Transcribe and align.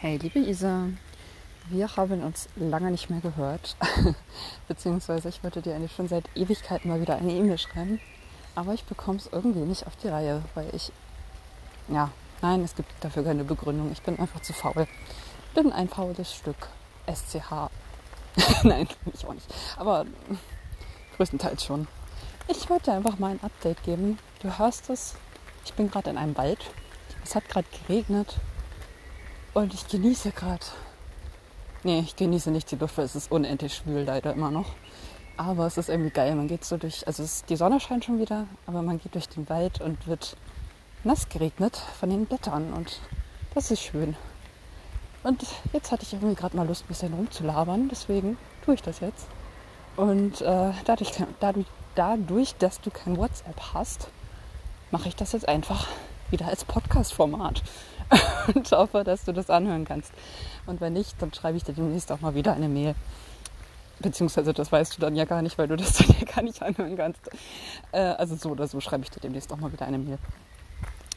Hey, 0.00 0.16
liebe 0.16 0.38
Isa, 0.38 0.90
wir 1.70 1.96
haben 1.96 2.22
uns 2.22 2.48
lange 2.54 2.92
nicht 2.92 3.10
mehr 3.10 3.18
gehört. 3.20 3.74
Beziehungsweise 4.68 5.28
ich 5.28 5.42
wollte 5.42 5.60
dir 5.60 5.74
eigentlich 5.74 5.90
schon 5.90 6.06
seit 6.06 6.24
Ewigkeiten 6.36 6.88
mal 6.88 7.00
wieder 7.00 7.16
eine 7.16 7.32
E-Mail 7.32 7.58
schreiben. 7.58 8.00
Aber 8.54 8.74
ich 8.74 8.84
bekomme 8.84 9.18
es 9.18 9.28
irgendwie 9.32 9.58
nicht 9.58 9.88
auf 9.88 9.96
die 9.96 10.06
Reihe, 10.06 10.44
weil 10.54 10.72
ich. 10.72 10.92
Ja, 11.88 12.12
nein, 12.42 12.62
es 12.62 12.76
gibt 12.76 12.92
dafür 13.00 13.24
keine 13.24 13.42
Begründung. 13.42 13.90
Ich 13.90 14.00
bin 14.02 14.16
einfach 14.20 14.40
zu 14.40 14.52
faul. 14.52 14.86
Bin 15.56 15.72
ein 15.72 15.88
faules 15.88 16.32
Stück. 16.32 16.68
SCH. 17.12 17.68
nein, 18.62 18.86
ich 19.12 19.26
auch 19.26 19.34
nicht. 19.34 19.52
Aber 19.76 20.06
größtenteils 21.16 21.64
schon. 21.64 21.88
Ich 22.46 22.70
wollte 22.70 22.92
einfach 22.92 23.18
mal 23.18 23.32
ein 23.32 23.42
Update 23.42 23.82
geben. 23.82 24.20
Du 24.42 24.58
hörst 24.58 24.90
es. 24.90 25.16
Ich 25.64 25.74
bin 25.74 25.90
gerade 25.90 26.10
in 26.10 26.18
einem 26.18 26.36
Wald. 26.36 26.70
Es 27.24 27.34
hat 27.34 27.48
gerade 27.48 27.66
geregnet 27.88 28.36
und 29.58 29.74
ich 29.74 29.88
genieße 29.88 30.30
gerade. 30.30 30.64
Nee, 31.82 32.00
ich 32.00 32.14
genieße 32.14 32.50
nicht 32.50 32.70
die 32.70 32.76
Luft, 32.76 32.96
weil 32.96 33.04
es 33.04 33.16
ist 33.16 33.30
unendlich 33.30 33.74
schwül 33.74 34.02
leider 34.04 34.32
immer 34.32 34.50
noch. 34.50 34.66
Aber 35.36 35.66
es 35.66 35.76
ist 35.76 35.88
irgendwie 35.88 36.10
geil. 36.10 36.34
Man 36.36 36.48
geht 36.48 36.64
so 36.64 36.76
durch, 36.76 37.06
also 37.06 37.22
es, 37.22 37.44
die 37.44 37.56
Sonne 37.56 37.80
scheint 37.80 38.04
schon 38.04 38.20
wieder, 38.20 38.46
aber 38.66 38.82
man 38.82 39.00
geht 39.00 39.14
durch 39.14 39.28
den 39.28 39.48
Wald 39.48 39.80
und 39.80 40.06
wird 40.06 40.36
nass 41.04 41.28
geregnet 41.28 41.76
von 41.98 42.10
den 42.10 42.26
Blättern 42.26 42.72
und 42.72 43.00
das 43.54 43.70
ist 43.70 43.82
schön. 43.82 44.16
Und 45.22 45.44
jetzt 45.72 45.90
hatte 45.90 46.04
ich 46.04 46.12
irgendwie 46.12 46.34
gerade 46.34 46.56
mal 46.56 46.66
Lust, 46.66 46.84
ein 46.84 46.88
bisschen 46.88 47.14
rumzulabern, 47.14 47.88
deswegen 47.88 48.36
tue 48.64 48.74
ich 48.74 48.82
das 48.82 49.00
jetzt. 49.00 49.26
Und 49.96 50.40
äh, 50.40 50.72
dadurch, 50.84 51.12
dadurch, 51.40 51.66
dadurch, 51.94 52.54
dass 52.56 52.80
du 52.80 52.90
kein 52.90 53.16
WhatsApp 53.16 53.60
hast, 53.74 54.08
mache 54.90 55.08
ich 55.08 55.16
das 55.16 55.32
jetzt 55.32 55.48
einfach 55.48 55.86
wieder 56.30 56.46
als 56.46 56.64
Podcast-Format. 56.64 57.62
und 58.54 58.70
hoffe, 58.72 59.04
dass 59.04 59.24
du 59.24 59.32
das 59.32 59.50
anhören 59.50 59.84
kannst. 59.84 60.12
Und 60.66 60.80
wenn 60.80 60.92
nicht, 60.92 61.20
dann 61.20 61.32
schreibe 61.32 61.56
ich 61.56 61.64
dir 61.64 61.72
demnächst 61.72 62.10
auch 62.12 62.20
mal 62.20 62.34
wieder 62.34 62.52
eine 62.52 62.68
Mail. 62.68 62.94
Beziehungsweise 64.00 64.52
das 64.52 64.70
weißt 64.70 64.96
du 64.96 65.00
dann 65.00 65.16
ja 65.16 65.24
gar 65.24 65.42
nicht, 65.42 65.58
weil 65.58 65.66
du 65.66 65.76
das 65.76 65.94
dann 65.94 66.14
ja 66.20 66.24
gar 66.24 66.42
nicht 66.42 66.62
anhören 66.62 66.96
kannst. 66.96 67.20
Äh, 67.92 68.00
also 68.00 68.36
so 68.36 68.50
oder 68.50 68.66
so 68.68 68.80
schreibe 68.80 69.04
ich 69.04 69.10
dir 69.10 69.20
demnächst 69.20 69.52
auch 69.52 69.58
mal 69.58 69.72
wieder 69.72 69.86
eine 69.86 69.98
Mail. 69.98 70.18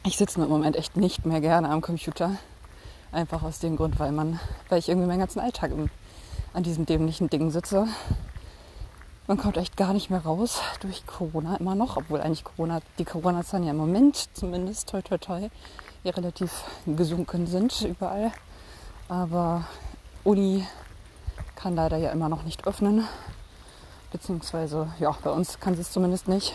Ich 0.04 0.16
sitze 0.16 0.40
im 0.40 0.48
Moment 0.48 0.76
echt 0.76 0.96
nicht 0.96 1.24
mehr 1.24 1.40
gerne 1.40 1.68
am 1.68 1.80
Computer. 1.80 2.36
Einfach 3.12 3.42
aus 3.42 3.60
dem 3.60 3.76
Grund, 3.76 4.00
weil 4.00 4.10
man, 4.10 4.40
weil 4.68 4.78
ich 4.78 4.88
irgendwie 4.88 5.06
meinen 5.06 5.20
ganzen 5.20 5.38
Alltag 5.38 5.70
im, 5.70 5.90
an 6.54 6.62
diesem 6.62 6.86
dämlichen 6.86 7.30
Ding 7.30 7.50
sitze. 7.50 7.86
Man 9.28 9.36
kommt 9.36 9.56
echt 9.56 9.76
gar 9.76 9.92
nicht 9.92 10.10
mehr 10.10 10.22
raus 10.24 10.60
durch 10.80 11.06
Corona 11.06 11.56
immer 11.56 11.76
noch, 11.76 11.96
obwohl 11.96 12.20
eigentlich 12.20 12.42
Corona, 12.42 12.80
die 12.98 13.04
Corona-Zahlen 13.04 13.64
ja 13.64 13.70
im 13.70 13.76
Moment 13.76 14.28
zumindest 14.34 14.88
toi 14.88 15.00
toi 15.02 15.18
toi 15.18 15.48
ja 16.02 16.12
relativ 16.12 16.64
gesunken 16.86 17.46
sind 17.46 17.82
überall. 17.82 18.32
Aber 19.08 19.64
Uni 20.24 20.66
kann 21.54 21.74
leider 21.76 21.96
ja 21.96 22.10
immer 22.10 22.28
noch 22.28 22.42
nicht 22.42 22.66
öffnen. 22.66 23.06
Beziehungsweise, 24.10 24.92
ja, 24.98 25.14
bei 25.22 25.30
uns 25.30 25.60
kann 25.60 25.74
sie 25.74 25.80
es 25.80 25.90
zumindest 25.90 26.28
nicht. 26.28 26.52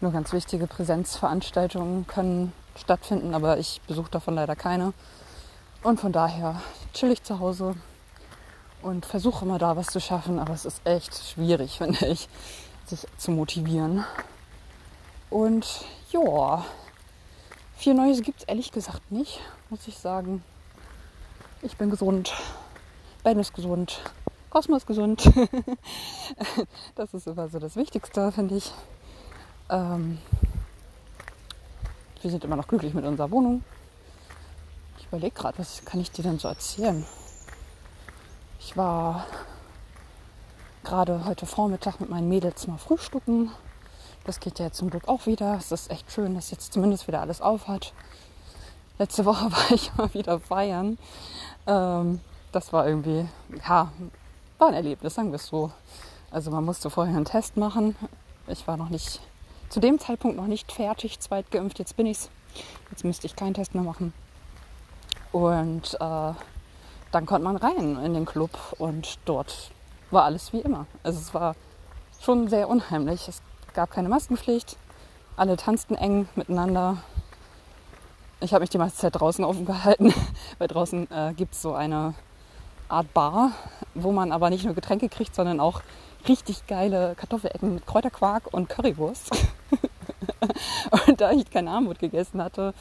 Nur 0.00 0.12
ganz 0.12 0.32
wichtige 0.32 0.66
Präsenzveranstaltungen 0.66 2.06
können 2.06 2.52
stattfinden, 2.76 3.34
aber 3.34 3.58
ich 3.58 3.80
besuche 3.86 4.10
davon 4.10 4.34
leider 4.34 4.54
keine. 4.54 4.92
Und 5.82 6.00
von 6.00 6.12
daher 6.12 6.60
chill 6.94 7.10
ich 7.10 7.22
zu 7.22 7.40
Hause 7.40 7.74
und 8.82 9.06
versuche 9.06 9.44
immer 9.44 9.58
da 9.58 9.76
was 9.76 9.88
zu 9.88 10.00
schaffen, 10.00 10.38
aber 10.38 10.54
es 10.54 10.64
ist 10.64 10.80
echt 10.84 11.14
schwierig, 11.14 11.72
finde 11.78 12.06
ich, 12.06 12.28
sich 12.86 13.06
zu 13.16 13.32
motivieren. 13.32 14.04
Und 15.30 15.84
ja, 16.10 16.64
viel 17.78 17.94
Neues 17.94 18.22
gibt 18.22 18.40
es 18.40 18.48
ehrlich 18.48 18.72
gesagt 18.72 19.12
nicht, 19.12 19.40
muss 19.70 19.86
ich 19.86 19.96
sagen. 19.96 20.42
Ich 21.62 21.76
bin 21.76 21.90
gesund. 21.90 22.34
Ben 23.22 23.38
ist 23.38 23.54
gesund. 23.54 24.00
Cosmo 24.50 24.76
ist 24.76 24.86
gesund. 24.86 25.22
das 26.96 27.14
ist 27.14 27.28
immer 27.28 27.48
so 27.48 27.60
das 27.60 27.76
Wichtigste, 27.76 28.32
finde 28.32 28.56
ich. 28.56 28.72
Ähm, 29.70 30.18
wir 32.20 32.30
sind 32.32 32.42
immer 32.42 32.56
noch 32.56 32.66
glücklich 32.66 32.94
mit 32.94 33.04
unserer 33.04 33.30
Wohnung. 33.30 33.62
Ich 34.98 35.06
überlege 35.06 35.36
gerade, 35.36 35.58
was 35.58 35.84
kann 35.84 36.00
ich 36.00 36.10
dir 36.10 36.22
denn 36.22 36.40
so 36.40 36.48
erzählen? 36.48 37.06
Ich 38.58 38.76
war 38.76 39.24
gerade 40.82 41.24
heute 41.26 41.46
Vormittag 41.46 42.00
mit 42.00 42.10
meinen 42.10 42.28
Mädels 42.28 42.66
mal 42.66 42.78
frühstücken. 42.78 43.52
Das 44.28 44.40
geht 44.40 44.58
ja 44.58 44.70
zum 44.70 44.90
Glück 44.90 45.08
auch 45.08 45.24
wieder. 45.24 45.54
Es 45.54 45.72
ist 45.72 45.90
echt 45.90 46.12
schön, 46.12 46.34
dass 46.34 46.50
jetzt 46.50 46.74
zumindest 46.74 47.08
wieder 47.08 47.22
alles 47.22 47.40
auf 47.40 47.66
hat. 47.66 47.94
Letzte 48.98 49.24
Woche 49.24 49.44
war 49.50 49.70
ich 49.70 49.90
mal 49.96 50.12
wieder 50.12 50.38
feiern. 50.38 50.98
Ähm, 51.66 52.20
das 52.52 52.70
war 52.74 52.86
irgendwie, 52.86 53.26
ja, 53.66 53.90
war 54.58 54.68
ein 54.68 54.74
Erlebnis, 54.74 55.14
sagen 55.14 55.30
wir 55.30 55.36
es 55.36 55.46
so. 55.46 55.72
Also 56.30 56.50
man 56.50 56.62
musste 56.62 56.90
vorher 56.90 57.16
einen 57.16 57.24
Test 57.24 57.56
machen. 57.56 57.96
Ich 58.48 58.68
war 58.68 58.76
noch 58.76 58.90
nicht, 58.90 59.22
zu 59.70 59.80
dem 59.80 59.98
Zeitpunkt 59.98 60.36
noch 60.36 60.46
nicht 60.46 60.72
fertig, 60.72 61.18
zweitgeimpft. 61.20 61.78
Jetzt 61.78 61.96
bin 61.96 62.04
ich's. 62.04 62.28
Jetzt 62.90 63.06
müsste 63.06 63.26
ich 63.26 63.34
keinen 63.34 63.54
Test 63.54 63.74
mehr 63.74 63.82
machen. 63.82 64.12
Und 65.32 65.94
äh, 65.94 66.32
dann 67.12 67.24
konnte 67.24 67.44
man 67.44 67.56
rein 67.56 67.96
in 68.04 68.12
den 68.12 68.26
Club 68.26 68.50
und 68.78 69.20
dort 69.24 69.70
war 70.10 70.24
alles 70.24 70.52
wie 70.52 70.60
immer. 70.60 70.84
Also 71.02 71.18
es 71.18 71.32
war 71.32 71.56
schon 72.20 72.48
sehr 72.48 72.68
unheimlich. 72.68 73.26
Es 73.26 73.40
gab 73.78 73.92
keine 73.92 74.08
Maskenpflicht. 74.08 74.76
Alle 75.36 75.56
tanzten 75.56 75.94
eng 75.94 76.28
miteinander. 76.34 76.96
Ich 78.40 78.52
habe 78.52 78.62
mich 78.62 78.70
die 78.70 78.78
meiste 78.78 78.98
Zeit 78.98 79.14
draußen 79.14 79.44
aufgehalten, 79.44 80.12
weil 80.58 80.66
draußen 80.66 81.08
äh, 81.12 81.32
gibt 81.34 81.54
es 81.54 81.62
so 81.62 81.74
eine 81.74 82.14
Art 82.88 83.14
Bar, 83.14 83.52
wo 83.94 84.10
man 84.10 84.32
aber 84.32 84.50
nicht 84.50 84.64
nur 84.64 84.74
Getränke 84.74 85.08
kriegt, 85.08 85.32
sondern 85.32 85.60
auch 85.60 85.82
richtig 86.26 86.66
geile 86.66 87.14
Kartoffelecken 87.14 87.74
mit 87.74 87.86
Kräuterquark 87.86 88.52
und 88.52 88.68
Currywurst. 88.68 89.30
und 91.06 91.20
da 91.20 91.30
ich 91.30 91.48
kein 91.48 91.68
Armut 91.68 92.00
gegessen 92.00 92.42
hatte, 92.42 92.74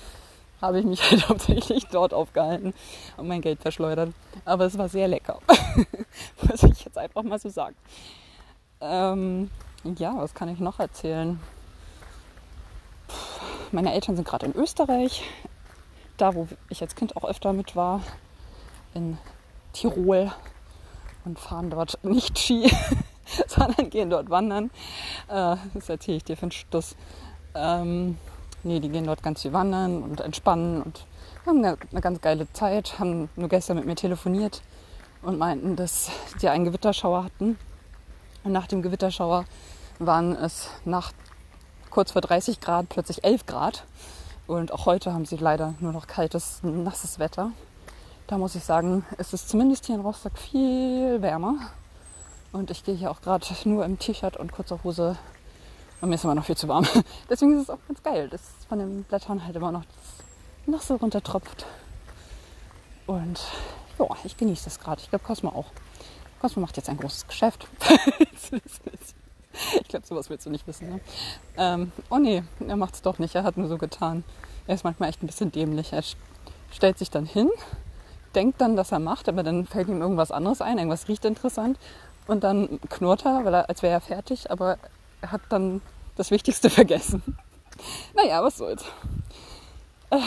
habe 0.64 0.80
ich 0.80 0.86
mich 0.86 1.04
halt 1.12 1.30
hauptsächlich 1.30 1.86
dort 1.92 2.12
aufgehalten 2.12 2.74
und 3.18 3.28
mein 3.28 3.42
Geld 3.42 3.62
verschleudert. 3.62 4.14
Aber 4.46 4.66
es 4.66 4.76
war 4.80 4.90
sehr 4.90 5.08
lecker. 5.08 5.42
Muss 6.42 6.64
ich 6.64 6.86
jetzt 6.86 6.98
einfach 6.98 7.22
mal 7.22 7.38
so 7.38 7.50
sagen. 7.50 7.76
Ähm, 8.82 9.52
ja, 9.96 10.14
was 10.18 10.34
kann 10.34 10.50
ich 10.50 10.60
noch 10.60 10.80
erzählen? 10.80 11.40
Meine 13.72 13.94
Eltern 13.94 14.16
sind 14.16 14.28
gerade 14.28 14.46
in 14.46 14.56
Österreich, 14.56 15.24
da 16.18 16.36
wo 16.36 16.48
ich 16.70 16.82
als 16.82 16.96
Kind 16.96 17.16
auch 17.18 17.26
öfter 17.26 17.54
mit 17.54 17.76
war, 17.76 18.02
in 18.94 19.18
Tirol 19.74 20.32
und 21.26 21.40
fahren 21.40 21.70
dort 21.70 22.00
nicht 22.04 22.38
Ski, 22.40 22.72
sondern 23.48 23.90
gehen 23.90 24.10
dort 24.10 24.30
wandern. 24.30 24.72
Äh, 25.28 25.58
das 25.74 25.90
erzähle 25.90 26.18
ich 26.18 26.24
dir 26.24 26.38
für 26.38 26.44
einen 26.44 26.52
Stuss. 26.52 26.96
Ähm, 27.56 28.18
nee, 28.64 28.80
die 28.80 28.90
gehen 28.90 29.06
dort 29.06 29.24
ganz 29.24 29.42
viel 29.42 29.54
wandern 29.54 30.04
und 30.04 30.22
entspannen 30.22 30.82
und 30.82 31.06
haben 31.46 31.64
eine, 31.64 31.78
eine 31.92 32.02
ganz 32.02 32.22
geile 32.22 32.52
Zeit, 32.54 33.00
haben 33.00 33.30
nur 33.36 33.50
gestern 33.50 33.78
mit 33.78 33.86
mir 33.86 33.96
telefoniert 33.96 34.62
und 35.22 35.38
meinten, 35.38 35.76
dass 35.76 36.10
die 36.42 36.50
einen 36.50 36.66
Gewitterschauer 36.66 37.24
hatten. 37.24 37.58
Und 38.44 38.52
nach 38.54 38.68
dem 38.68 38.82
Gewitterschauer 38.82 39.46
waren 40.00 40.36
es 40.36 40.70
nach 40.86 41.12
kurz 41.90 42.12
vor 42.12 42.22
30 42.22 42.60
Grad 42.60 42.90
plötzlich 42.90 43.24
11 43.24 43.46
Grad. 43.46 43.84
Und 44.46 44.72
auch 44.72 44.86
heute 44.86 45.14
haben 45.14 45.26
sie 45.26 45.38
leider 45.38 45.74
nur 45.80 45.92
noch 45.92 46.08
kaltes, 46.08 46.60
nasses 46.62 47.20
Wetter. 47.20 47.52
Da 48.28 48.38
muss 48.38 48.56
ich 48.56 48.64
sagen, 48.64 49.06
es 49.18 49.34
ist 49.34 49.50
zumindest 49.50 49.86
hier 49.86 49.96
in 49.96 50.02
Rostock 50.02 50.38
viel 50.38 51.22
wärmer. 51.22 51.56
Und 52.52 52.72
ich 52.72 52.84
gehe 52.84 52.96
hier 52.96 53.12
auch 53.12 53.22
gerade 53.22 53.46
nur 53.66 53.86
im 53.86 54.00
T-Shirt 54.00 54.38
und 54.38 54.52
kurzer 54.52 54.80
Hose. 54.84 55.18
Und 56.00 56.10
mir 56.10 56.16
ist 56.16 56.24
immer 56.24 56.36
noch 56.36 56.46
viel 56.46 56.58
zu 56.58 56.68
warm. 56.68 56.88
Deswegen 57.30 57.56
ist 57.56 57.64
es 57.64 57.70
auch 57.70 57.80
ganz 57.88 58.04
geil, 58.04 58.30
dass 58.30 58.42
von 58.70 58.80
den 58.80 59.04
Blättern 59.04 59.44
halt 59.46 59.56
immer 59.56 59.72
noch 59.72 59.84
das 59.86 60.26
Nasse 60.68 60.94
runtertropft. 60.96 61.66
Und 63.06 63.42
ja, 63.98 64.06
ich 64.24 64.38
genieße 64.38 64.66
das 64.66 64.80
gerade. 64.80 65.02
Ich 65.02 65.10
glaube, 65.10 65.26
Cosmo 65.26 65.50
auch. 65.50 65.72
Cosmo 66.40 66.62
macht 66.62 66.78
jetzt 66.78 66.90
ein 66.90 66.98
großes 66.98 67.28
Geschäft. 67.28 67.68
ich 69.82 69.88
glaube, 69.88 70.06
sowas 70.06 70.30
willst 70.30 70.46
du 70.46 70.50
nicht 70.50 70.68
wissen. 70.68 70.90
Ne? 70.90 71.00
Ähm, 71.58 71.92
oh 72.10 72.18
nee, 72.18 72.44
er 72.68 72.76
macht 72.76 72.96
es 72.96 73.02
doch 73.02 73.20
nicht. 73.20 73.36
Er 73.36 73.44
hat 73.44 73.58
nur 73.58 73.68
so 73.68 73.78
getan. 73.78 74.24
Er 74.68 74.76
ist 74.76 74.84
manchmal 74.84 75.10
echt 75.10 75.24
ein 75.24 75.28
bisschen 75.28 75.52
dämlich. 75.52 75.94
Er 75.94 76.04
stellt 76.72 76.98
sich 76.98 77.10
dann 77.10 77.26
hin, 77.26 77.50
denkt 78.36 78.62
dann, 78.62 78.76
dass 78.76 78.92
er 78.92 79.00
macht, 79.00 79.30
aber 79.30 79.44
dann 79.44 79.66
fällt 79.66 79.88
ihm 79.88 80.02
irgendwas 80.02 80.32
anderes 80.32 80.62
ein. 80.62 80.78
Irgendwas 80.78 81.08
riecht 81.08 81.26
interessant. 81.26 81.78
Und 82.28 82.44
dann 82.44 82.80
knurrt 82.90 83.26
er, 83.26 83.46
weil 83.46 83.54
er, 83.54 83.70
als 83.70 83.82
wäre 83.82 83.94
er 83.94 84.02
fertig, 84.02 84.52
aber 84.52 84.78
er 85.22 85.32
hat 85.32 85.42
dann 85.50 85.82
das 86.16 86.32
Wichtigste 86.32 86.70
vergessen. 86.72 87.38
naja, 88.16 88.44
was 88.44 88.58
soll's. 88.58 88.84
Äh, 90.10 90.20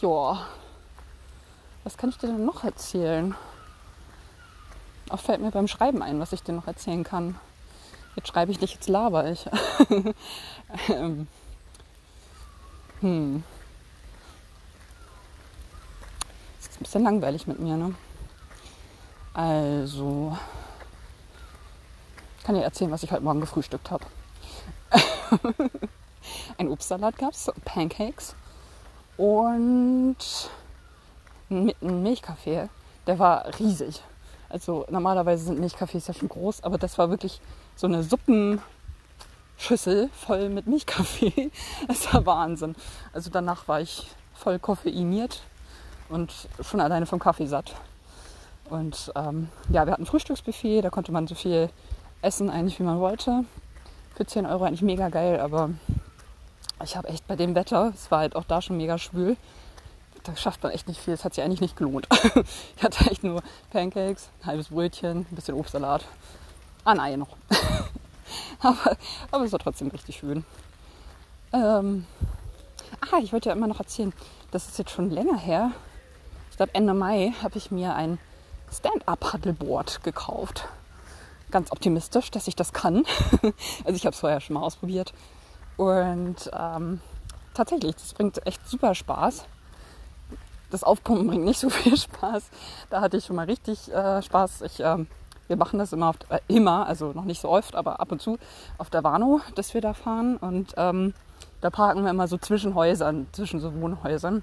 ja. 0.00 0.46
Was 1.84 1.96
kann 1.96 2.10
ich 2.10 2.18
dir 2.18 2.28
denn 2.28 2.44
noch 2.44 2.64
erzählen? 2.64 3.34
Auch 5.10 5.20
fällt 5.20 5.40
mir 5.40 5.50
beim 5.50 5.68
Schreiben 5.68 6.02
ein, 6.02 6.20
was 6.20 6.32
ich 6.32 6.42
dir 6.42 6.52
noch 6.52 6.66
erzählen 6.66 7.02
kann. 7.02 7.38
Jetzt 8.18 8.30
schreibe 8.30 8.50
ich 8.50 8.60
nicht, 8.60 8.74
jetzt 8.74 8.88
laber 8.88 9.30
ich. 9.30 9.46
ähm. 10.88 11.28
hm. 12.98 13.44
ein 16.64 16.80
bisschen 16.80 17.04
langweilig 17.04 17.46
mit 17.46 17.60
mir, 17.60 17.76
ne? 17.76 17.94
Also, 19.34 20.36
kann 22.42 22.56
dir 22.56 22.62
erzählen, 22.62 22.90
was 22.90 23.04
ich 23.04 23.12
heute 23.12 23.22
Morgen 23.22 23.40
gefrühstückt 23.40 23.88
habe. 23.92 24.04
ein 26.58 26.70
Obstsalat 26.70 27.16
gab 27.18 27.34
es, 27.34 27.48
Pancakes 27.64 28.34
und 29.16 30.16
ein 31.50 31.72
Milchkaffee. 32.02 32.68
Der 33.06 33.18
war 33.20 33.44
riesig. 33.60 34.02
Also 34.48 34.86
normalerweise 34.90 35.44
sind 35.44 35.60
Milchkaffees 35.60 36.08
ja 36.08 36.14
schon 36.14 36.28
groß, 36.28 36.64
aber 36.64 36.78
das 36.78 36.98
war 36.98 37.10
wirklich 37.10 37.40
so 37.78 37.86
eine 37.86 38.02
Suppenschüssel 38.02 40.10
voll 40.12 40.48
mit 40.48 40.66
Milchkaffee. 40.66 41.52
Das 41.86 42.12
war 42.12 42.26
Wahnsinn. 42.26 42.74
Also 43.12 43.30
danach 43.30 43.68
war 43.68 43.80
ich 43.80 44.08
voll 44.34 44.58
koffeiniert 44.58 45.42
und 46.08 46.32
schon 46.60 46.80
alleine 46.80 47.06
vom 47.06 47.20
Kaffee 47.20 47.46
satt. 47.46 47.76
Und 48.68 49.12
ähm, 49.14 49.48
ja, 49.68 49.86
wir 49.86 49.92
hatten 49.92 50.02
ein 50.02 50.06
Frühstücksbuffet, 50.06 50.82
da 50.82 50.90
konnte 50.90 51.12
man 51.12 51.28
so 51.28 51.36
viel 51.36 51.70
essen 52.20 52.50
eigentlich, 52.50 52.80
wie 52.80 52.82
man 52.82 52.98
wollte. 52.98 53.44
Für 54.16 54.26
10 54.26 54.46
Euro 54.46 54.64
eigentlich 54.64 54.82
mega 54.82 55.08
geil, 55.08 55.38
aber 55.38 55.70
ich 56.82 56.96
habe 56.96 57.08
echt 57.08 57.28
bei 57.28 57.36
dem 57.36 57.54
Wetter, 57.54 57.92
es 57.94 58.10
war 58.10 58.18
halt 58.18 58.34
auch 58.34 58.44
da 58.44 58.60
schon 58.60 58.76
mega 58.76 58.98
schwül, 58.98 59.36
da 60.24 60.36
schafft 60.36 60.64
man 60.64 60.72
echt 60.72 60.88
nicht 60.88 61.00
viel. 61.00 61.14
Es 61.14 61.24
hat 61.24 61.34
sich 61.34 61.44
eigentlich 61.44 61.60
nicht 61.60 61.76
gelohnt. 61.76 62.08
ich 62.76 62.82
hatte 62.82 63.08
echt 63.08 63.22
nur 63.22 63.40
Pancakes, 63.70 64.30
ein 64.40 64.46
halbes 64.46 64.68
Brötchen, 64.68 65.26
ein 65.30 65.36
bisschen 65.36 65.54
Obstsalat. 65.54 66.04
Ah, 66.88 66.92
ein 66.92 67.00
Ei 67.00 67.16
noch. 67.16 67.36
aber, 68.60 68.96
aber 69.30 69.44
es 69.44 69.52
war 69.52 69.58
trotzdem 69.58 69.88
richtig 69.88 70.16
schön. 70.16 70.42
Ähm, 71.52 72.06
ah, 73.12 73.18
ich 73.22 73.30
wollte 73.34 73.50
ja 73.50 73.54
immer 73.54 73.66
noch 73.66 73.78
erzählen, 73.78 74.14
das 74.52 74.68
ist 74.68 74.78
jetzt 74.78 74.92
schon 74.92 75.10
länger 75.10 75.36
her. 75.36 75.72
Ich 76.50 76.56
glaube, 76.56 76.74
Ende 76.74 76.94
Mai 76.94 77.34
habe 77.42 77.58
ich 77.58 77.70
mir 77.70 77.94
ein 77.94 78.18
Stand-Up-Paddleboard 78.72 80.02
gekauft. 80.02 80.66
Ganz 81.50 81.70
optimistisch, 81.72 82.30
dass 82.30 82.48
ich 82.48 82.56
das 82.56 82.72
kann. 82.72 83.04
also 83.84 83.94
ich 83.94 84.06
habe 84.06 84.14
es 84.14 84.20
vorher 84.20 84.40
schon 84.40 84.54
mal 84.54 84.62
ausprobiert. 84.62 85.12
Und 85.76 86.50
ähm, 86.58 87.02
tatsächlich, 87.52 87.96
das 87.96 88.14
bringt 88.14 88.46
echt 88.46 88.66
super 88.66 88.94
Spaß. 88.94 89.44
Das 90.70 90.84
Aufpumpen 90.84 91.26
bringt 91.26 91.44
nicht 91.44 91.60
so 91.60 91.68
viel 91.68 91.96
Spaß. 91.98 92.44
Da 92.88 93.02
hatte 93.02 93.18
ich 93.18 93.26
schon 93.26 93.36
mal 93.36 93.44
richtig 93.44 93.92
äh, 93.92 94.22
Spaß. 94.22 94.62
Ich, 94.62 94.80
äh, 94.80 95.04
wir 95.48 95.56
machen 95.56 95.78
das 95.78 95.92
immer, 95.92 96.10
auf, 96.10 96.16
äh, 96.28 96.38
immer, 96.46 96.86
also 96.86 97.12
noch 97.12 97.24
nicht 97.24 97.40
so 97.40 97.48
oft, 97.48 97.74
aber 97.74 98.00
ab 98.00 98.12
und 98.12 98.22
zu 98.22 98.38
auf 98.76 98.90
der 98.90 99.02
Warnow, 99.02 99.40
dass 99.54 99.74
wir 99.74 99.80
da 99.80 99.94
fahren. 99.94 100.36
Und 100.36 100.74
ähm, 100.76 101.14
da 101.60 101.70
parken 101.70 102.04
wir 102.04 102.10
immer 102.10 102.28
so 102.28 102.38
zwischen 102.38 102.74
Häusern, 102.74 103.26
zwischen 103.32 103.58
so 103.60 103.74
Wohnhäusern, 103.74 104.42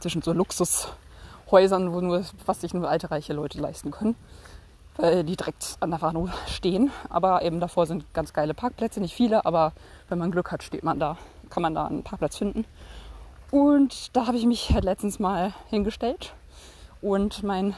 zwischen 0.00 0.22
so 0.22 0.32
Luxushäusern, 0.32 1.92
wo 1.92 2.00
nur, 2.00 2.24
was 2.44 2.60
sich 2.60 2.74
nur 2.74 2.88
alte, 2.88 3.10
reiche 3.10 3.32
Leute 3.32 3.60
leisten 3.60 3.90
können. 3.90 4.14
Weil 4.98 5.24
die 5.24 5.36
direkt 5.36 5.76
an 5.80 5.90
der 5.90 6.00
Warnow 6.00 6.30
stehen. 6.46 6.90
Aber 7.10 7.42
eben 7.42 7.60
davor 7.60 7.86
sind 7.86 8.12
ganz 8.14 8.32
geile 8.32 8.54
Parkplätze, 8.54 9.00
nicht 9.00 9.14
viele, 9.14 9.44
aber 9.44 9.72
wenn 10.08 10.18
man 10.18 10.30
Glück 10.30 10.52
hat, 10.52 10.62
steht 10.62 10.84
man 10.84 10.98
da, 10.98 11.18
kann 11.50 11.62
man 11.62 11.74
da 11.74 11.86
einen 11.86 12.02
Parkplatz 12.02 12.36
finden. 12.36 12.64
Und 13.50 14.16
da 14.16 14.26
habe 14.26 14.36
ich 14.36 14.46
mich 14.46 14.70
letztens 14.80 15.18
mal 15.18 15.52
hingestellt 15.68 16.34
und 17.00 17.42
mein, 17.42 17.74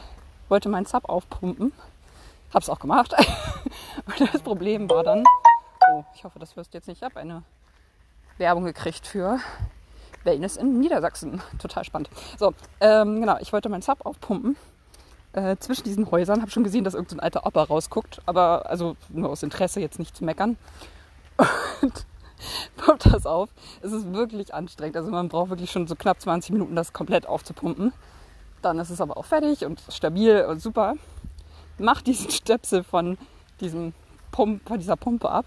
wollte 0.49 0.69
meinen 0.69 0.87
Sub 0.87 1.09
aufpumpen. 1.09 1.73
Habe 2.53 2.62
es 2.62 2.69
auch 2.69 2.79
gemacht. 2.79 3.15
und 4.06 4.33
das 4.33 4.43
Problem 4.43 4.89
war 4.89 5.05
dann, 5.05 5.25
oh, 5.91 6.05
ich 6.15 6.25
hoffe, 6.25 6.39
das 6.39 6.56
wirst 6.56 6.73
du 6.73 6.79
jetzt 6.79 6.89
nicht 6.89 7.03
ab, 7.03 7.17
eine 7.17 7.43
Werbung 8.39 8.65
gekriegt 8.65 9.06
für 9.06 9.39
Wellness 10.25 10.56
in 10.56 10.81
Niedersachsen. 10.81 11.43
Total 11.59 11.85
spannend. 11.85 12.11
So, 12.39 12.55
ähm, 12.81 13.21
genau, 13.21 13.37
ich 13.41 13.53
wollte 13.53 13.69
meinen 13.69 13.83
Sub 13.83 14.05
aufpumpen. 14.05 14.56
Äh, 15.33 15.56
zwischen 15.59 15.85
diesen 15.85 16.11
Häusern 16.11 16.41
habe 16.41 16.50
schon 16.50 16.65
gesehen, 16.65 16.85
dass 16.85 16.95
irgendein 16.95 17.19
so 17.19 17.23
alter 17.23 17.47
Opa 17.47 17.62
rausguckt, 17.65 18.23
aber 18.27 18.69
also 18.69 18.97
nur 19.11 19.29
aus 19.29 19.43
Interesse 19.43 19.81
jetzt 19.81 19.99
nicht 19.99 20.17
zu 20.17 20.25
meckern. 20.25 20.56
Und 21.83 22.06
pumpt 22.77 23.06
das 23.06 23.27
auf. 23.27 23.50
Es 23.83 23.93
ist 23.93 24.12
wirklich 24.12 24.55
anstrengend. 24.55 24.97
Also 24.97 25.11
man 25.11 25.29
braucht 25.29 25.50
wirklich 25.50 25.71
schon 25.71 25.87
so 25.87 25.95
knapp 25.97 26.21
20 26.21 26.53
Minuten, 26.53 26.75
das 26.75 26.93
komplett 26.93 27.27
aufzupumpen. 27.27 27.93
Dann 28.62 28.79
ist 28.79 28.91
es 28.91 29.00
aber 29.00 29.17
auch 29.17 29.25
fertig 29.25 29.65
und 29.65 29.83
stabil 29.89 30.45
und 30.49 30.61
super. 30.61 30.95
Macht 31.79 32.07
diesen 32.07 32.31
Stöpsel 32.31 32.83
von, 32.83 33.19
diesem 33.61 33.93
Pump, 34.33 34.67
von 34.67 34.79
dieser 34.79 34.97
Pumpe 34.97 35.31
ab. 35.31 35.47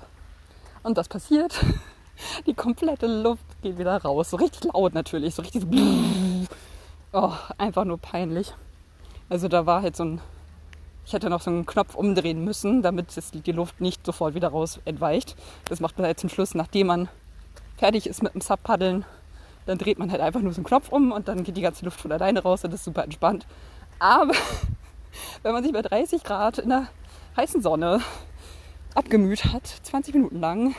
Und 0.84 0.98
das 0.98 1.08
passiert. 1.08 1.60
Die 2.46 2.54
komplette 2.54 3.08
Luft 3.08 3.44
geht 3.62 3.78
wieder 3.78 4.02
raus. 4.02 4.30
So 4.30 4.38
richtig 4.38 4.72
laut 4.74 4.94
natürlich. 4.94 5.36
So 5.36 5.42
richtig. 5.42 5.64
Oh, 7.14 7.34
einfach 7.58 7.84
nur 7.84 7.98
peinlich. 7.98 8.54
Also 9.28 9.50
da 9.50 9.66
war 9.66 9.82
halt 9.82 9.98
so 9.98 10.06
ein. 10.06 10.22
Ich 11.06 11.12
hätte 11.12 11.30
noch 11.30 11.42
so 11.42 11.50
einen 11.50 11.66
Knopf 11.66 11.96
umdrehen 11.96 12.46
müssen, 12.46 12.82
damit 12.82 13.08
die 13.46 13.52
Luft 13.52 13.82
nicht 13.82 14.06
sofort 14.06 14.34
wieder 14.34 14.48
raus 14.48 14.80
entweicht. 14.86 15.36
Das 15.66 15.82
macht 15.82 15.98
man 15.98 16.06
halt 16.06 16.22
zum 16.22 16.30
Schluss, 16.30 16.56
nachdem 16.56 16.88
man 16.88 17.10
fertig 17.76 18.08
ist 18.08 18.24
mit 18.24 18.34
dem 18.34 18.40
Subpaddeln. 18.40 19.04
Dann 19.66 19.78
dreht 19.78 20.00
man 20.00 20.10
halt 20.10 20.22
einfach 20.22 20.40
nur 20.40 20.54
so 20.54 20.60
einen 20.60 20.66
Knopf 20.66 20.90
um 20.90 21.12
und 21.12 21.28
dann 21.28 21.44
geht 21.44 21.58
die 21.58 21.62
ganze 21.62 21.84
Luft 21.84 22.00
von 22.00 22.12
alleine 22.12 22.44
raus 22.44 22.62
das 22.62 22.74
ist 22.74 22.86
super 22.86 23.04
entspannt. 23.04 23.46
Aber 24.00 24.34
wenn 25.44 25.54
man 25.54 25.64
sich 25.64 25.74
bei 25.74 25.82
30 25.82 26.24
Grad 26.24 26.58
in 26.58 26.70
der 26.70 26.88
heißen 27.38 27.62
Sonne 27.62 28.02
abgemüht 28.96 29.46
hat, 29.46 29.68
20 29.84 30.14
Minuten 30.16 30.40
lang 30.40 30.76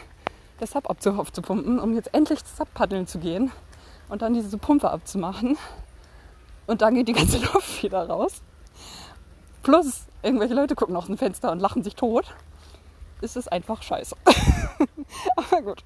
das 0.58 0.70
Sub 0.70 0.88
aufzupumpen, 0.88 1.80
um 1.80 1.94
jetzt 1.94 2.14
endlich 2.14 2.40
Sub-Paddeln 2.44 3.06
zu 3.06 3.18
gehen 3.18 3.50
und 4.08 4.22
dann 4.22 4.34
diese 4.34 4.58
Pumpe 4.58 4.90
abzumachen. 4.90 5.56
Und 6.66 6.82
dann 6.82 6.94
geht 6.94 7.08
die 7.08 7.12
ganze 7.12 7.38
Luft 7.52 7.82
wieder 7.82 8.08
raus. 8.08 8.42
Plus, 9.62 10.06
irgendwelche 10.22 10.54
Leute 10.54 10.74
gucken 10.74 10.96
aus 10.96 11.06
dem 11.06 11.18
Fenster 11.18 11.50
und 11.50 11.60
lachen 11.60 11.82
sich 11.82 11.94
tot. 11.94 12.34
Ist 13.20 13.36
es 13.36 13.48
einfach 13.48 13.82
scheiße. 13.82 14.16
Aber 15.36 15.62
gut, 15.62 15.84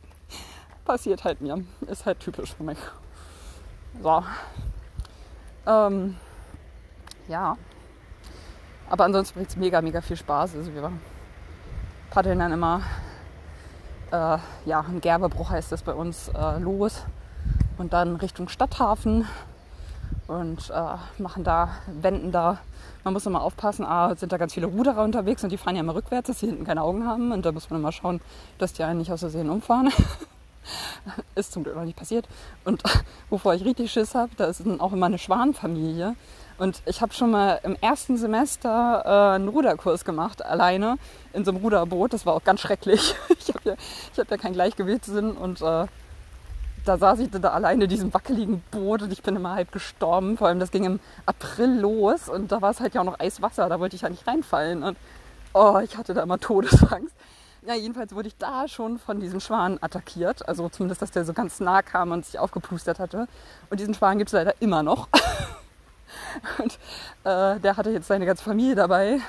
passiert 0.85 1.25
halt 1.25 1.41
mir. 1.41 1.65
Ist 1.87 2.07
halt 2.07 2.21
typisch 2.21 2.55
für 2.55 2.65
mich. 2.65 2.79
So. 4.03 4.23
Ähm, 5.67 6.17
ja. 7.29 7.57
Aber 8.89 9.05
ansonsten 9.05 9.35
bringt 9.35 9.51
es 9.51 9.57
mega, 9.57 9.81
mega 9.81 10.01
viel 10.01 10.17
Spaß. 10.17 10.57
Also 10.57 10.75
wir 10.75 10.93
paddeln 12.11 12.39
dann 12.39 12.53
immer 12.53 12.83
äh, 14.11 14.39
ja, 14.65 14.81
ein 14.81 15.01
Gerbebruch 15.01 15.51
heißt 15.51 15.73
das 15.73 15.83
bei 15.83 15.93
uns, 15.93 16.29
äh, 16.29 16.59
los 16.59 17.03
und 17.79 17.93
dann 17.93 18.17
Richtung 18.17 18.49
Stadthafen 18.49 19.27
und 20.29 20.71
äh, 20.71 21.23
machen 21.23 21.45
da, 21.45 21.71
wenden 21.87 22.33
da. 22.33 22.59
Man 23.05 23.13
muss 23.13 23.27
immer 23.27 23.43
aufpassen, 23.43 23.85
ah, 23.85 24.15
sind 24.17 24.33
da 24.33 24.37
ganz 24.37 24.55
viele 24.55 24.67
Ruderer 24.67 25.03
unterwegs 25.03 25.45
und 25.45 25.51
die 25.51 25.59
fahren 25.59 25.77
ja 25.77 25.83
immer 25.83 25.95
rückwärts, 25.95 26.29
dass 26.29 26.41
sie 26.41 26.47
hinten 26.47 26.65
keine 26.65 26.83
Augen 26.83 27.07
haben 27.07 27.33
und 27.33 27.47
da 27.47 27.53
muss 27.53 27.71
man 27.71 27.81
immer 27.81 27.93
schauen, 27.93 28.21
dass 28.59 28.73
die 28.73 28.83
einen 28.83 28.99
nicht 28.99 29.13
aus 29.13 29.21
Versehen 29.21 29.51
umfahren. 29.51 29.93
ist 31.37 31.53
zum 31.53 31.63
Glück 31.63 31.77
noch 31.77 31.85
nicht 31.85 31.97
passiert. 31.97 32.27
Und 32.65 32.83
wovor 33.31 33.55
ich 33.55 33.65
richtig 33.65 33.93
Schiss 33.93 34.15
habe, 34.15 34.33
da 34.37 34.47
ist 34.47 34.63
auch 34.79 34.93
immer 34.93 35.07
eine 35.07 35.19
Schwanfamilie. 35.19 36.17
Und 36.59 36.83
ich 36.87 37.03
habe 37.03 37.13
schon 37.13 37.31
mal 37.31 37.61
im 37.65 37.77
ersten 37.81 38.17
Semester 38.17 39.03
äh, 39.05 39.35
einen 39.35 39.49
Ruderkurs 39.49 40.05
gemacht, 40.05 40.45
alleine 40.45 40.97
in 41.33 41.45
so 41.45 41.51
einem 41.51 41.61
Ruderboot. 41.61 42.13
Das 42.13 42.25
war 42.25 42.35
auch 42.35 42.45
ganz 42.45 42.61
schrecklich. 42.61 43.15
ich 43.39 43.49
habe 43.49 43.61
ja, 43.65 43.75
hab 44.17 44.31
ja 44.31 44.37
keinen 44.37 44.55
Gleichgewichtssinn 44.55 45.33
und 45.33 45.61
äh, 45.61 45.87
da 46.87 46.99
saß 46.99 47.19
ich 47.19 47.31
da 47.31 47.51
alleine 47.51 47.85
in 47.85 47.91
diesem 47.91 48.15
wackeligen 48.15 48.63
Boot 48.71 49.03
und 49.03 49.13
ich 49.13 49.23
bin 49.23 49.37
immer 49.37 49.55
halb 49.55 49.73
gestorben. 49.73 50.39
Vor 50.39 50.49
allem, 50.49 50.61
das 50.61 50.71
ging 50.71 50.85
im 50.85 51.01
April 51.27 51.81
los 51.81 52.29
und 52.29 52.53
da 52.53 52.63
war 52.63 52.71
es 52.71 52.81
halt 52.81 52.95
ja 52.95 53.01
auch 53.01 53.05
noch 53.05 53.21
Eiswasser, 53.21 53.69
da 53.69 53.81
wollte 53.81 53.97
ich 53.97 54.03
ja 54.03 54.09
nicht 54.09 54.27
reinfallen. 54.27 54.83
Und 54.83 54.97
oh, 55.53 55.79
ich 55.83 55.97
hatte 55.97 56.15
da 56.15 56.23
immer 56.23 56.39
Todesangst. 56.39 57.15
Ja, 57.67 57.75
jedenfalls 57.75 58.15
wurde 58.15 58.29
ich 58.29 58.37
da 58.37 58.69
schon 58.69 58.99
von 58.99 59.19
diesem 59.19 59.41
Schwan 59.41 59.79
attackiert. 59.81 60.49
Also 60.49 60.69
zumindest, 60.69 61.03
dass 61.03 61.11
der 61.11 61.25
so 61.25 61.33
ganz 61.33 61.59
nah 61.59 61.83
kam 61.83 62.13
und 62.13 62.25
sich 62.25 62.39
aufgeplustert 62.39 63.01
hatte. 63.01 63.27
Und 63.69 63.81
diesen 63.81 63.93
Schwan 63.93 64.19
gibt 64.19 64.29
es 64.29 64.35
leider 64.35 64.55
immer 64.61 64.85
noch. 64.85 65.09
Und 66.59 66.79
äh, 67.25 67.61
der 67.61 67.77
hatte 67.77 67.91
jetzt 67.91 68.09
seine 68.09 68.27
ganze 68.27 68.45
Familie 68.45 68.75
dabei 68.75 69.21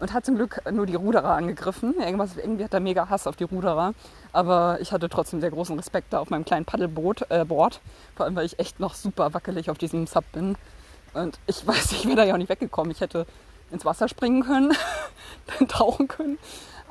und 0.00 0.12
hat 0.12 0.24
zum 0.24 0.36
Glück 0.36 0.62
nur 0.70 0.86
die 0.86 0.94
Ruderer 0.94 1.34
angegriffen. 1.34 1.94
Irgendwas, 1.98 2.36
irgendwie 2.36 2.64
hat 2.64 2.74
er 2.74 2.80
mega 2.80 3.08
Hass 3.08 3.26
auf 3.26 3.36
die 3.36 3.44
Ruderer. 3.44 3.94
Aber 4.32 4.78
ich 4.80 4.92
hatte 4.92 5.08
trotzdem 5.08 5.40
sehr 5.40 5.50
großen 5.50 5.76
Respekt 5.76 6.12
da 6.12 6.20
auf 6.20 6.30
meinem 6.30 6.44
kleinen 6.44 6.64
Paddelboot, 6.64 7.30
äh, 7.30 7.44
Board. 7.44 7.80
Vor 8.16 8.26
allem, 8.26 8.36
weil 8.36 8.46
ich 8.46 8.58
echt 8.58 8.80
noch 8.80 8.94
super 8.94 9.34
wackelig 9.34 9.70
auf 9.70 9.78
diesem 9.78 10.06
Sub 10.06 10.24
bin. 10.32 10.56
Und 11.14 11.38
ich 11.46 11.66
weiß, 11.66 11.92
ich 11.92 12.06
wäre 12.06 12.16
da 12.16 12.24
ja 12.24 12.34
auch 12.34 12.38
nicht 12.38 12.50
weggekommen. 12.50 12.92
Ich 12.92 13.00
hätte 13.00 13.26
ins 13.70 13.84
Wasser 13.84 14.08
springen 14.08 14.44
können, 14.44 14.72
dann 15.58 15.68
tauchen 15.68 16.08
können. 16.08 16.38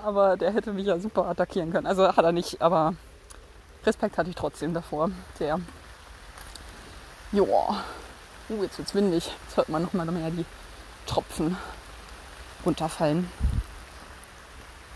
Aber 0.04 0.38
der 0.38 0.52
hätte 0.52 0.74
mich 0.74 0.86
ja 0.86 1.00
super 1.00 1.26
attackieren 1.26 1.72
können. 1.72 1.88
Also 1.88 2.08
hat 2.08 2.24
er 2.24 2.32
nicht, 2.32 2.62
aber 2.62 2.94
Respekt 3.86 4.18
hatte 4.18 4.30
ich 4.30 4.36
trotzdem 4.36 4.74
davor. 4.74 5.10
Sehr. 5.40 5.60
Joa. 7.32 7.84
Uh, 8.50 8.63
jetzt 8.63 8.77
wird's 8.77 8.96
windig. 8.96 9.30
Jetzt 9.46 9.58
hört 9.58 9.70
man 9.70 9.82
noch 9.82 9.94
mal 9.94 10.06
mehr 10.06 10.32
die 10.32 10.46
Tropfen 11.06 11.58
runterfallen. 12.66 13.30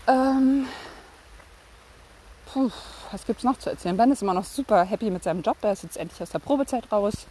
Ähm, 0.06 0.66
puh, 2.46 2.70
was 3.10 3.26
gibt's 3.26 3.44
noch 3.44 3.58
zu 3.58 3.70
erzählen? 3.70 3.96
Ben 3.96 4.10
ist 4.10 4.22
immer 4.22 4.34
noch 4.34 4.44
super 4.44 4.84
happy 4.84 5.10
mit 5.10 5.22
seinem 5.22 5.42
Job. 5.42 5.58
Er 5.62 5.72
ist 5.72 5.82
jetzt 5.82 5.96
endlich 5.96 6.20
aus 6.22 6.30
der 6.30 6.38
Probezeit 6.38 6.90
raus 6.90 7.26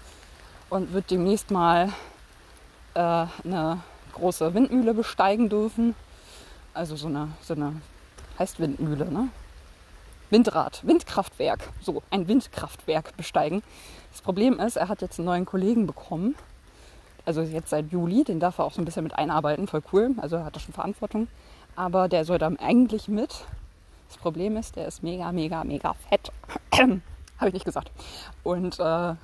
und 0.69 0.93
wird 0.93 1.09
demnächst 1.09 1.49
mal 1.49 1.91
äh, 2.93 3.25
eine 3.43 3.81
große 4.13 4.53
Windmühle 4.53 4.93
besteigen 4.93 5.49
dürfen. 5.49 5.95
Also 6.73 6.95
so 6.95 7.07
eine, 7.07 7.29
so 7.41 7.53
eine 7.55 7.81
heißt 8.37 8.59
Windmühle, 8.59 9.11
ne? 9.11 9.29
Windrad, 10.31 10.81
Windkraftwerk, 10.85 11.69
so 11.81 12.01
ein 12.09 12.27
Windkraftwerk 12.27 13.15
besteigen. 13.17 13.61
Das 14.11 14.21
Problem 14.21 14.59
ist, 14.59 14.77
er 14.77 14.87
hat 14.87 15.01
jetzt 15.01 15.19
einen 15.19 15.25
neuen 15.25 15.45
Kollegen 15.45 15.85
bekommen, 15.85 16.35
also 17.25 17.41
jetzt 17.41 17.69
seit 17.69 17.91
Juli, 17.91 18.23
den 18.23 18.39
darf 18.39 18.57
er 18.57 18.65
auch 18.65 18.73
so 18.73 18.81
ein 18.81 18.85
bisschen 18.85 19.03
mit 19.03 19.15
einarbeiten, 19.15 19.67
voll 19.67 19.83
cool, 19.91 20.15
also 20.17 20.37
er 20.37 20.45
hat 20.45 20.55
da 20.55 20.59
schon 20.59 20.73
Verantwortung, 20.73 21.27
aber 21.75 22.07
der 22.07 22.25
soll 22.25 22.37
dann 22.37 22.57
eigentlich 22.57 23.07
mit. 23.07 23.45
Das 24.07 24.17
Problem 24.17 24.57
ist, 24.57 24.75
der 24.75 24.87
ist 24.87 25.03
mega, 25.03 25.31
mega, 25.31 25.63
mega 25.63 25.93
fett. 25.93 26.31
Habe 26.73 27.47
ich 27.47 27.53
nicht 27.53 27.65
gesagt. 27.65 27.91
Und 28.43 28.79
äh, 28.79 29.15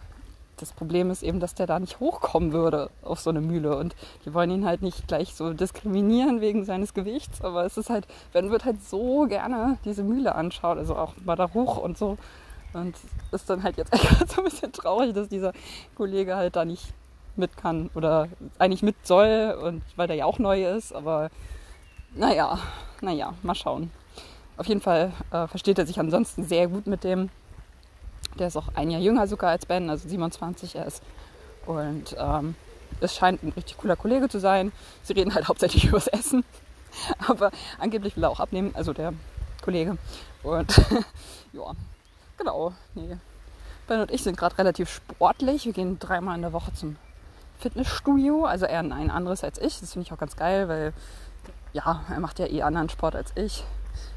das 0.58 0.74
Problem 0.74 1.12
ist 1.12 1.24
eben, 1.24 1.40
dass 1.40 1.56
der 1.56 1.68
da 1.68 1.80
nicht 1.80 2.00
hochkommen 2.00 2.52
würde 2.52 2.90
auf 3.02 3.20
so 3.20 3.30
eine 3.30 3.42
Mühle. 3.42 3.78
Und 3.78 3.96
die 4.26 4.34
wollen 4.34 4.52
ihn 4.52 4.66
halt 4.66 4.82
nicht 4.82 5.08
gleich 5.08 5.34
so 5.34 5.54
diskriminieren 5.54 6.42
wegen 6.42 6.66
seines 6.66 6.94
Gewichts. 6.94 7.42
Aber 7.42 7.66
es 7.66 7.78
ist 7.78 7.90
halt, 7.90 8.08
Ben 8.34 8.52
wird 8.52 8.66
halt 8.66 8.84
so 8.84 9.28
gerne 9.28 9.78
diese 9.86 10.04
Mühle 10.04 10.36
anschauen, 10.36 10.78
also 10.78 10.96
auch 10.96 11.14
mal 11.24 11.36
da 11.36 11.54
hoch 11.54 11.78
und 11.78 11.98
so. 11.98 12.18
Und 12.74 12.96
ist 13.32 13.50
dann 13.50 13.64
halt 13.64 13.78
jetzt 13.78 13.94
echt 13.94 14.30
so 14.30 14.42
ein 14.42 14.46
bisschen 14.46 14.72
traurig, 14.72 15.14
dass 15.14 15.30
dieser 15.30 15.54
Kollege 15.96 16.36
halt 16.36 16.56
da 16.56 16.66
nicht 16.66 16.94
mit 17.36 17.56
kann 17.56 17.90
oder 17.94 18.28
eigentlich 18.58 18.82
mit 18.82 18.96
soll 19.06 19.58
und 19.64 19.84
weil 19.96 20.08
der 20.08 20.16
ja 20.16 20.26
auch 20.26 20.40
neu 20.40 20.66
ist. 20.66 20.94
Aber 20.94 21.30
naja, 22.16 22.60
naja, 23.02 23.34
mal 23.44 23.56
schauen. 23.56 23.92
Auf 24.58 24.66
jeden 24.66 24.82
Fall 24.82 25.12
äh, 25.32 25.48
versteht 25.48 25.78
er 25.78 25.86
sich 25.86 26.00
ansonsten 26.00 26.44
sehr 26.44 26.68
gut 26.68 26.88
mit 26.88 27.04
dem. 27.04 27.30
Der 28.38 28.48
ist 28.48 28.58
auch 28.58 28.70
ein 28.75 28.89
Jahr 28.89 29.01
jünger 29.01 29.27
sogar 29.27 29.51
als 29.51 29.65
Ben, 29.65 29.89
also 29.89 30.08
27 30.08 30.75
er 30.75 30.86
ist. 30.86 31.03
Und 31.65 32.15
ähm, 32.17 32.56
es 33.01 33.15
scheint 33.15 33.44
ein 33.44 33.53
richtig 33.56 33.77
cooler 33.77 33.96
Kollege 33.96 34.29
zu 34.29 34.39
sein. 34.39 34.72
Sie 35.03 35.13
reden 35.13 35.34
halt 35.34 35.48
hauptsächlich 35.48 35.86
übers 35.89 36.08
Essen. 36.08 36.44
Aber 37.27 37.51
angeblich 37.79 38.15
will 38.15 38.24
er 38.24 38.29
auch 38.29 38.39
abnehmen, 38.39 38.72
also 38.74 38.94
der 38.94 39.13
Kollege. 39.62 39.98
Und 40.44 40.77
ja, 41.53 41.72
genau. 42.38 42.74
Nee. 42.96 43.17
Ben 43.88 44.01
und 44.01 44.12
ich 44.12 44.24
sind 44.24 44.38
gerade 44.38 44.58
relativ 44.58 44.89
sportlich. 44.89 45.65
Wir 45.65 45.74
gehen 45.74 46.00
dreimal 46.00 46.36
in 46.36 46.41
der 46.41 46.53
Woche 46.53 46.74
zum 46.74 46.98
Fitnessstudio. 47.60 48.46
Also 48.46 48.65
er 48.65 48.79
ein 48.79 49.12
anderes 49.12 49.44
als 49.44 49.60
ich. 49.60 49.79
Das 49.79 49.94
finde 49.94 50.06
ich 50.06 50.13
auch 50.13 50.17
ganz 50.17 50.36
geil, 50.36 50.67
weil 50.67 50.94
ja, 51.74 52.03
er 52.10 52.20
macht 52.20 52.39
ja 52.39 52.48
eh 52.48 52.62
anderen 52.63 52.89
Sport 52.89 53.15
als 53.15 53.32
ich. 53.36 53.63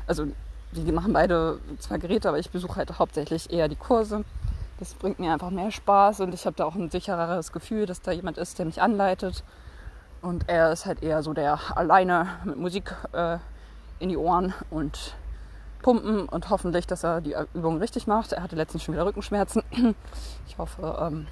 Also 0.06 0.26
die 0.72 0.92
machen 0.92 1.12
beide 1.12 1.58
zwar 1.78 1.98
Geräte, 1.98 2.28
aber 2.28 2.38
ich 2.38 2.50
besuche 2.50 2.76
halt 2.76 2.98
hauptsächlich 2.98 3.52
eher 3.52 3.68
die 3.68 3.76
Kurse. 3.76 4.24
Das 4.78 4.94
bringt 4.94 5.18
mir 5.18 5.32
einfach 5.32 5.50
mehr 5.50 5.70
Spaß 5.70 6.20
und 6.20 6.32
ich 6.32 6.46
habe 6.46 6.56
da 6.56 6.64
auch 6.64 6.74
ein 6.74 6.90
sichereres 6.90 7.52
Gefühl, 7.52 7.86
dass 7.86 8.00
da 8.00 8.12
jemand 8.12 8.38
ist, 8.38 8.58
der 8.58 8.66
mich 8.66 8.80
anleitet. 8.80 9.44
Und 10.22 10.48
er 10.48 10.72
ist 10.72 10.86
halt 10.86 11.02
eher 11.02 11.22
so 11.22 11.32
der 11.32 11.58
alleine 11.76 12.28
mit 12.44 12.56
Musik 12.56 12.94
äh, 13.12 13.38
in 13.98 14.08
die 14.10 14.16
Ohren 14.16 14.54
und 14.70 15.14
pumpen 15.82 16.28
und 16.28 16.50
hoffentlich, 16.50 16.86
dass 16.86 17.04
er 17.04 17.20
die 17.20 17.34
Übung 17.54 17.78
richtig 17.78 18.06
macht. 18.06 18.32
Er 18.32 18.42
hatte 18.42 18.56
letztens 18.56 18.82
schon 18.82 18.94
wieder 18.94 19.06
Rückenschmerzen. 19.06 19.62
Ich 20.46 20.58
hoffe, 20.58 20.98
ähm, 21.00 21.26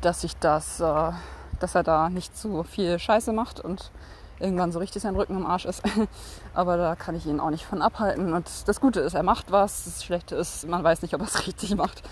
dass 0.00 0.24
ich 0.24 0.36
das, 0.36 0.80
äh, 0.80 1.12
dass 1.60 1.74
er 1.74 1.82
da 1.84 2.10
nicht 2.10 2.36
zu 2.36 2.64
viel 2.64 2.98
Scheiße 2.98 3.32
macht 3.32 3.60
und 3.60 3.92
irgendwann 4.40 4.72
so 4.72 4.78
richtig 4.78 5.02
sein 5.02 5.16
Rücken 5.16 5.36
im 5.36 5.46
Arsch 5.46 5.64
ist. 5.64 5.82
Aber 6.54 6.76
da 6.76 6.94
kann 6.96 7.14
ich 7.14 7.26
ihn 7.26 7.40
auch 7.40 7.50
nicht 7.50 7.64
von 7.64 7.82
abhalten. 7.82 8.32
Und 8.32 8.46
das 8.66 8.80
Gute 8.80 9.00
ist, 9.00 9.14
er 9.14 9.22
macht 9.22 9.50
was. 9.50 9.84
Das 9.84 10.04
Schlechte 10.04 10.36
ist, 10.36 10.66
man 10.68 10.82
weiß 10.82 11.02
nicht, 11.02 11.14
ob 11.14 11.20
er 11.20 11.26
es 11.26 11.46
richtig 11.46 11.74
macht. 11.76 12.02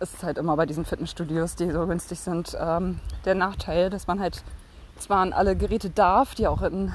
Es 0.00 0.14
ist 0.14 0.22
halt 0.22 0.38
immer 0.38 0.56
bei 0.56 0.66
diesen 0.66 0.84
Fitnessstudios, 0.84 1.56
die 1.56 1.70
so 1.70 1.86
günstig 1.86 2.20
sind, 2.20 2.56
ähm, 2.60 3.00
der 3.24 3.34
Nachteil, 3.34 3.90
dass 3.90 4.06
man 4.06 4.20
halt 4.20 4.42
zwar 4.98 5.18
an 5.18 5.32
alle 5.32 5.56
Geräte 5.56 5.90
darf, 5.90 6.34
die 6.34 6.46
auch 6.46 6.62
in 6.62 6.92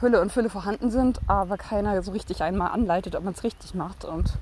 Hülle 0.00 0.20
und 0.20 0.32
Fülle 0.32 0.50
vorhanden 0.50 0.90
sind, 0.90 1.20
aber 1.26 1.56
keiner 1.56 2.02
so 2.02 2.12
richtig 2.12 2.42
einmal 2.42 2.72
anleitet, 2.72 3.14
ob 3.14 3.24
man 3.24 3.34
es 3.34 3.44
richtig 3.44 3.74
macht. 3.74 4.04
Und 4.04 4.32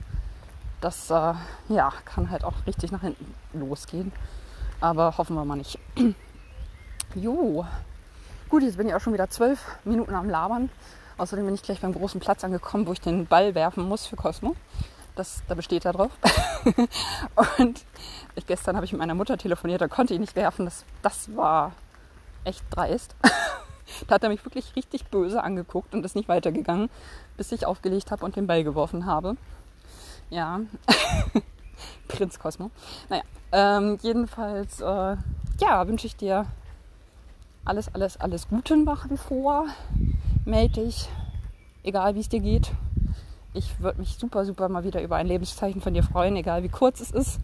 das 0.81 1.11
äh, 1.11 1.35
ja, 1.69 1.93
kann 2.05 2.31
halt 2.31 2.45
auch 2.45 2.55
richtig 2.67 2.93
nach 2.93 3.01
hinten 3.01 3.35
losgehen. 3.53 4.13
Aber 4.81 5.19
hoffen 5.19 5.35
wir 5.35 5.45
mal 5.45 5.57
nicht. 5.57 5.79
jo. 7.15 7.67
Gut, 8.49 8.63
jetzt 8.63 8.79
bin 8.79 8.89
ich 8.89 8.95
auch 8.95 9.01
schon 9.01 9.13
wieder 9.13 9.29
zwölf 9.29 9.63
Minuten 9.85 10.15
am 10.15 10.31
Labern. 10.31 10.71
Außerdem 11.19 11.45
bin 11.45 11.55
ich 11.55 11.63
gleich 11.63 11.83
beim 11.83 11.93
großen 11.93 12.19
Platz 12.19 12.45
angekommen, 12.45 12.87
wo 12.87 12.93
ich 12.93 13.01
den 13.01 13.27
Ball 13.27 13.55
werfen 13.55 13.87
muss 13.87 14.07
für 14.07 14.17
Cosmo. 14.17 14.57
Das, 15.17 15.43
da 15.49 15.55
besteht 15.55 15.85
er 15.85 15.93
drauf. 15.93 16.11
und 17.59 17.85
ich, 18.37 18.47
gestern 18.47 18.77
habe 18.77 18.87
ich 18.87 18.93
mit 18.93 19.01
meiner 19.01 19.15
Mutter 19.15 19.37
telefoniert, 19.37 19.83
da 19.83 19.89
konnte 19.89 20.15
ich 20.15 20.21
nicht 20.21 20.35
werfen. 20.35 20.65
Das, 20.65 20.87
das 21.03 21.37
war 21.37 21.73
echt 22.45 22.65
dreist. 22.71 23.17
da 24.07 24.15
hat 24.15 24.23
er 24.23 24.31
mich 24.31 24.43
wirklich 24.47 24.75
richtig 24.77 25.05
böse 25.09 25.43
angeguckt 25.43 25.93
und 25.93 26.03
ist 26.07 26.17
nicht 26.17 26.31
weitergegangen, 26.31 26.89
bis 27.37 27.53
ich 27.53 27.67
aufgelegt 27.67 28.11
habe 28.11 28.25
und 28.25 28.35
den 28.35 28.47
Ball 28.47 28.65
geworfen 28.65 29.05
habe. 29.05 29.37
Ja, 30.31 30.61
Prinz 32.09 32.39
Cosmo. 32.39 32.71
Naja, 33.11 33.25
ähm, 33.53 33.99
jedenfalls, 34.01 34.81
äh, 34.81 35.17
ja, 35.61 35.87
wünsche 35.87 36.07
ich 36.07 36.17
dir 36.17 36.47
alles, 37.69 37.95
alles, 37.95 38.17
alles 38.17 38.49
Gute 38.49 38.75
wie 38.77 39.17
vor. 39.19 39.67
Meld 40.47 40.77
dich, 40.77 41.09
egal 41.83 42.15
wie 42.15 42.21
es 42.21 42.29
dir 42.31 42.41
geht. 42.41 42.73
Ich 43.53 43.81
würde 43.81 43.99
mich 43.99 44.17
super, 44.17 44.47
super 44.47 44.69
mal 44.69 44.85
wieder 44.85 45.03
über 45.03 45.17
ein 45.17 45.27
Lebenszeichen 45.27 45.83
von 45.83 45.93
dir 45.93 46.03
freuen, 46.03 46.37
egal 46.37 46.63
wie 46.63 46.71
kurz 46.71 47.01
es 47.01 47.11
ist, 47.11 47.41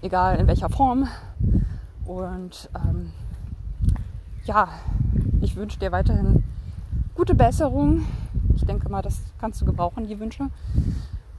egal 0.00 0.38
in 0.38 0.46
welcher 0.46 0.70
Form. 0.70 1.08
Und 2.04 2.70
ähm, 2.74 3.12
ja, 4.44 4.68
ich 5.40 5.56
wünsche 5.56 5.78
dir 5.78 5.90
weiterhin 5.90 6.44
gute 7.16 7.34
Besserung. 7.34 8.06
Ich 8.54 8.64
denke 8.64 8.88
mal, 8.88 9.02
das 9.02 9.22
kannst 9.40 9.60
du 9.60 9.64
gebrauchen, 9.64 10.06
die 10.06 10.20
Wünsche. 10.20 10.50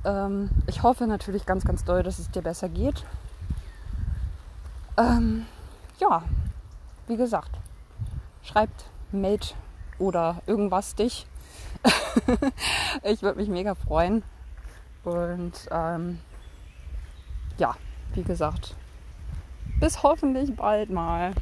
Ähm, 0.03 0.49
ich 0.67 0.83
hoffe 0.83 1.07
natürlich 1.07 1.45
ganz, 1.45 1.63
ganz 1.63 1.85
doll, 1.85 2.03
dass 2.03 2.19
es 2.19 2.29
dir 2.31 2.41
besser 2.41 2.67
geht. 2.67 3.05
Ähm, 4.97 5.45
ja, 5.99 6.23
wie 7.07 7.15
gesagt, 7.17 7.51
schreibt, 8.45 8.85
meld 9.11 9.55
oder 9.99 10.41
irgendwas 10.45 10.95
dich. 10.95 11.25
ich 13.03 13.21
würde 13.21 13.39
mich 13.39 13.49
mega 13.49 13.75
freuen. 13.75 14.23
Und 15.03 15.53
ähm, 15.71 16.19
ja, 17.57 17.75
wie 18.13 18.23
gesagt, 18.23 18.75
bis 19.79 20.03
hoffentlich 20.03 20.55
bald 20.55 20.89
mal. 20.89 21.33